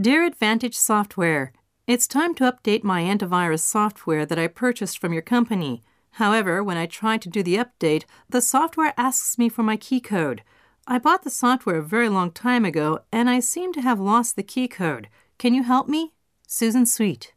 [0.00, 1.52] Dear Advantage Software,
[1.86, 5.84] it's time to update my antivirus software that I purchased from your company.
[6.14, 10.00] However, when I try to do the update, the software asks me for my key
[10.00, 10.42] code.
[10.84, 14.34] I bought the software a very long time ago and I seem to have lost
[14.34, 15.08] the key code.
[15.38, 16.12] Can you help me?
[16.44, 17.32] Susan Sweet.